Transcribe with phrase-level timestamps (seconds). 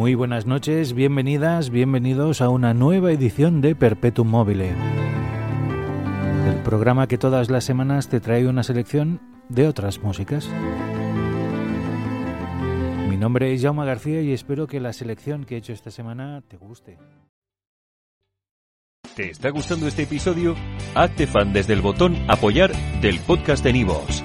[0.00, 4.70] Muy buenas noches, bienvenidas, bienvenidos a una nueva edición de Perpetuum Mobile.
[6.48, 9.20] El programa que todas las semanas te trae una selección
[9.50, 10.48] de otras músicas.
[13.10, 16.42] Mi nombre es Jaume García y espero que la selección que he hecho esta semana
[16.48, 16.96] te guste.
[19.14, 20.56] ¿Te está gustando este episodio?
[20.94, 24.24] Hazte fan desde el botón Apoyar del podcast de Nivos.